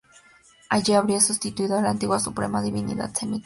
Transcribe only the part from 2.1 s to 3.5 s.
suprema divinidad semita El.